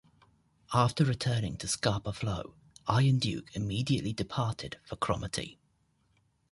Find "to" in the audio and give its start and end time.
1.57-1.67